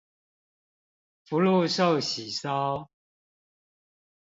[1.27, 2.87] 福祿壽喜燒